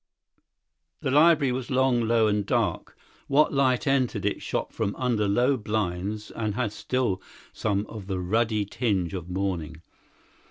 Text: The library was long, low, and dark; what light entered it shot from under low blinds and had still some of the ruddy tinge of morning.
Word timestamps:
The 1.01 1.11
library 1.11 1.51
was 1.51 1.69
long, 1.69 2.01
low, 2.07 2.25
and 2.25 2.43
dark; 2.43 2.97
what 3.27 3.53
light 3.53 3.85
entered 3.85 4.25
it 4.25 4.41
shot 4.41 4.73
from 4.73 4.95
under 4.95 5.27
low 5.27 5.57
blinds 5.57 6.31
and 6.31 6.55
had 6.55 6.71
still 6.73 7.21
some 7.53 7.85
of 7.85 8.07
the 8.07 8.17
ruddy 8.19 8.65
tinge 8.65 9.13
of 9.13 9.29
morning. 9.29 9.83